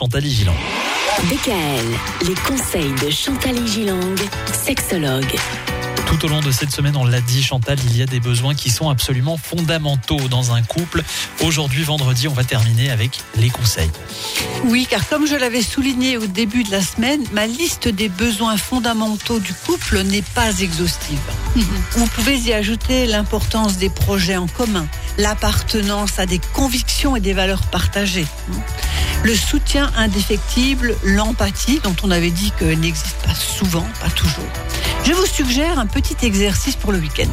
Chantal 0.00 0.24
Gilang. 0.26 0.54
DKL, 1.28 2.28
les 2.28 2.34
conseils 2.46 2.92
de 3.04 3.10
Chantal 3.10 3.66
Gilang, 3.66 4.14
sexologue. 4.52 5.34
Tout 6.06 6.24
au 6.24 6.28
long 6.28 6.38
de 6.38 6.52
cette 6.52 6.70
semaine, 6.70 6.96
on 6.96 7.04
l'a 7.04 7.20
dit, 7.20 7.42
Chantal, 7.42 7.76
il 7.84 7.96
y 7.96 8.02
a 8.02 8.06
des 8.06 8.20
besoins 8.20 8.54
qui 8.54 8.70
sont 8.70 8.90
absolument 8.90 9.36
fondamentaux 9.36 10.20
dans 10.30 10.52
un 10.52 10.62
couple. 10.62 11.02
Aujourd'hui, 11.42 11.82
vendredi, 11.82 12.28
on 12.28 12.32
va 12.32 12.44
terminer 12.44 12.92
avec 12.92 13.18
les 13.34 13.50
conseils. 13.50 13.90
Oui, 14.66 14.86
car 14.88 15.08
comme 15.08 15.26
je 15.26 15.34
l'avais 15.34 15.62
souligné 15.62 16.16
au 16.16 16.26
début 16.26 16.62
de 16.62 16.70
la 16.70 16.80
semaine, 16.80 17.24
ma 17.32 17.48
liste 17.48 17.88
des 17.88 18.08
besoins 18.08 18.56
fondamentaux 18.56 19.40
du 19.40 19.52
couple 19.52 20.02
n'est 20.04 20.22
pas 20.22 20.60
exhaustive. 20.60 21.18
Vous 21.96 22.06
pouvez 22.06 22.38
y 22.38 22.52
ajouter 22.52 23.06
l'importance 23.06 23.78
des 23.78 23.90
projets 23.90 24.36
en 24.36 24.46
commun, 24.46 24.86
l'appartenance 25.16 26.20
à 26.20 26.26
des 26.26 26.40
convictions 26.54 27.16
et 27.16 27.20
des 27.20 27.32
valeurs 27.32 27.62
partagées 27.62 28.26
le 29.24 29.34
soutien 29.34 29.90
indéfectible, 29.96 30.96
l'empathie, 31.04 31.80
dont 31.82 31.96
on 32.02 32.10
avait 32.10 32.30
dit 32.30 32.52
qu'elle 32.58 32.80
n'existe 32.80 33.16
pas 33.24 33.34
souvent, 33.34 33.86
pas 34.00 34.10
toujours. 34.10 34.48
Je 35.04 35.12
vous 35.12 35.26
suggère 35.26 35.78
un 35.78 35.86
petit 35.86 36.16
exercice 36.22 36.76
pour 36.76 36.92
le 36.92 36.98
week-end. 36.98 37.28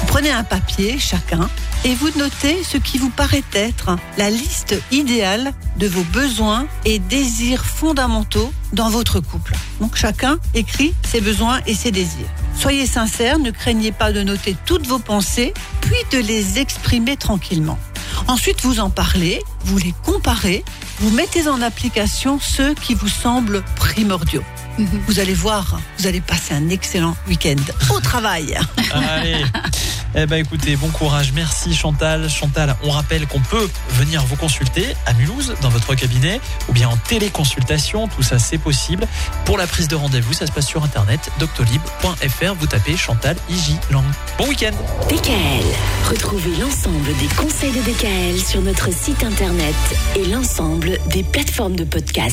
Vous 0.00 0.06
prenez 0.06 0.30
un 0.30 0.44
papier 0.44 0.98
chacun 0.98 1.48
et 1.84 1.94
vous 1.94 2.10
notez 2.16 2.62
ce 2.64 2.76
qui 2.76 2.98
vous 2.98 3.10
paraît 3.10 3.44
être 3.52 3.96
la 4.18 4.30
liste 4.30 4.74
idéale 4.90 5.52
de 5.76 5.86
vos 5.86 6.02
besoins 6.04 6.66
et 6.84 6.98
désirs 6.98 7.64
fondamentaux 7.64 8.52
dans 8.72 8.90
votre 8.90 9.20
couple. 9.20 9.54
Donc 9.80 9.96
chacun 9.96 10.38
écrit 10.54 10.94
ses 11.04 11.20
besoins 11.20 11.60
et 11.66 11.74
ses 11.74 11.90
désirs. 11.90 12.28
Soyez 12.56 12.86
sincère, 12.86 13.38
ne 13.38 13.50
craignez 13.50 13.92
pas 13.92 14.12
de 14.12 14.22
noter 14.22 14.56
toutes 14.64 14.86
vos 14.86 14.98
pensées, 14.98 15.52
puis 15.80 15.96
de 16.12 16.18
les 16.18 16.58
exprimer 16.58 17.16
tranquillement. 17.16 17.78
Ensuite, 18.28 18.62
vous 18.62 18.80
en 18.80 18.90
parlez, 18.90 19.42
vous 19.64 19.78
les 19.78 19.94
comparez, 20.04 20.64
vous 21.00 21.10
mettez 21.10 21.48
en 21.48 21.60
application 21.62 22.38
ceux 22.40 22.74
qui 22.74 22.94
vous 22.94 23.08
semblent 23.08 23.62
primordiaux. 23.76 24.44
Mhm. 24.78 25.02
Vous 25.06 25.20
allez 25.20 25.34
voir, 25.34 25.78
vous 25.98 26.06
allez 26.06 26.20
passer 26.20 26.54
un 26.54 26.68
excellent 26.68 27.16
week-end 27.28 27.56
au 27.94 28.00
travail. 28.00 28.58
Allez. 28.92 29.44
Eh 30.16 30.26
ben 30.26 30.36
écoutez, 30.36 30.76
bon 30.76 30.88
courage. 30.90 31.32
Merci 31.32 31.74
Chantal. 31.74 32.30
Chantal, 32.30 32.76
on 32.84 32.90
rappelle 32.90 33.26
qu'on 33.26 33.40
peut 33.40 33.68
venir 33.90 34.24
vous 34.26 34.36
consulter 34.36 34.94
à 35.06 35.12
Mulhouse 35.14 35.54
dans 35.60 35.70
votre 35.70 35.94
cabinet 35.96 36.40
ou 36.68 36.72
bien 36.72 36.88
en 36.88 36.96
téléconsultation. 36.96 38.06
Tout 38.06 38.22
ça, 38.22 38.38
c'est 38.38 38.58
possible. 38.58 39.08
Pour 39.44 39.58
la 39.58 39.66
prise 39.66 39.88
de 39.88 39.96
rendez-vous, 39.96 40.32
ça 40.32 40.46
se 40.46 40.52
passe 40.52 40.66
sur 40.66 40.84
internet 40.84 41.30
doctolib.fr. 41.40 42.54
Vous 42.58 42.66
tapez 42.66 42.96
Chantal 42.96 43.36
Iji 43.50 43.76
Lang. 43.90 44.04
Bon 44.38 44.46
week-end. 44.46 44.72
DKL. 45.08 45.64
Retrouvez 46.08 46.56
l'ensemble 46.60 47.16
des 47.18 47.34
conseils 47.34 47.72
de 47.72 47.80
DKL 47.80 48.40
sur 48.40 48.62
notre 48.62 48.92
site 48.92 49.24
internet 49.24 49.74
et 50.14 50.26
l'ensemble 50.26 50.98
des 51.08 51.24
plateformes 51.24 51.74
de 51.74 51.84
podcast. 51.84 52.32